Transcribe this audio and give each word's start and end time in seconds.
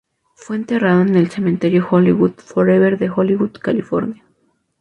Fue 0.33 0.55
enterrado 0.55 1.03
en 1.03 1.13
el 1.13 1.29
Cementerio 1.29 1.87
Hollywood 1.87 2.31
Forever 2.37 2.97
de 2.97 3.11
Hollywood, 3.11 3.51
California. 3.61 4.23